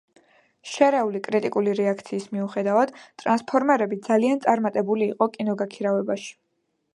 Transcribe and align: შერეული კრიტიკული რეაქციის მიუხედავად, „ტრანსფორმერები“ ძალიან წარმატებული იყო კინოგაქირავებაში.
შერეული 0.75 1.19
კრიტიკული 1.27 1.75
რეაქციის 1.79 2.25
მიუხედავად, 2.37 2.93
„ტრანსფორმერები“ 3.25 4.01
ძალიან 4.09 4.43
წარმატებული 4.47 5.09
იყო 5.11 5.29
კინოგაქირავებაში. 5.37 6.35